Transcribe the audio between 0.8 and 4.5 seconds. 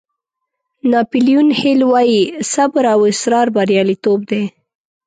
ناپیلیون هیل وایي صبر او اصرار بریالیتوب دی.